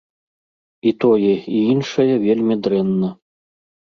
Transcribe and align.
І 0.91 0.93
тое, 1.03 1.33
і 1.59 1.59
іншае 1.73 2.13
вельмі 2.25 2.55
дрэнна. 2.69 3.09